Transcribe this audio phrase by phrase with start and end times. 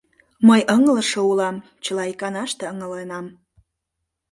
[0.47, 3.25] Мый ыҥылыше улам, чыла иканаште ыҥыленам.